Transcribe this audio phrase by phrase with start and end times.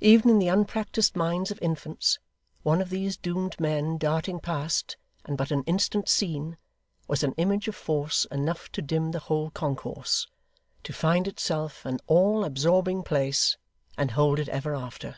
[0.00, 2.20] Even in the unpractised minds of infants,
[2.62, 6.56] one of these doomed men darting past, and but an instant seen,
[7.08, 10.28] was an image of force enough to dim the whole concourse;
[10.84, 13.56] to find itself an all absorbing place,
[13.98, 15.16] and hold it ever after.